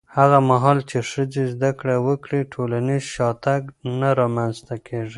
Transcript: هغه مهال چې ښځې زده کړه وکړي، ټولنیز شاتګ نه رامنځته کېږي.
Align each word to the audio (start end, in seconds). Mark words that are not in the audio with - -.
هغه 0.17 0.37
مهال 0.49 0.79
چې 0.89 0.97
ښځې 1.11 1.43
زده 1.53 1.71
کړه 1.79 1.95
وکړي، 2.07 2.41
ټولنیز 2.53 3.03
شاتګ 3.13 3.61
نه 3.99 4.09
رامنځته 4.19 4.75
کېږي. 4.87 5.09